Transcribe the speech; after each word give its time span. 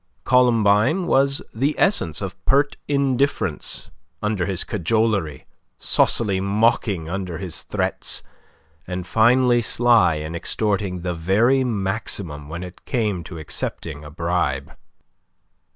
Columbine 0.23 1.05
was 1.05 1.43
the 1.53 1.75
essence 1.77 2.23
of 2.23 2.43
pert 2.45 2.75
indifference 2.87 3.91
under 4.23 4.47
his 4.47 4.63
cajolery, 4.63 5.45
saucily 5.77 6.39
mocking 6.39 7.07
under 7.07 7.37
his 7.37 7.61
threats, 7.61 8.23
and 8.87 9.05
finely 9.05 9.61
sly 9.61 10.15
in 10.15 10.33
extorting 10.33 11.01
the 11.01 11.13
very 11.13 11.63
maximum 11.63 12.49
when 12.49 12.63
it 12.63 12.83
came 12.85 13.23
to 13.25 13.37
accepting 13.37 14.03
a 14.03 14.09
bribe. 14.09 14.75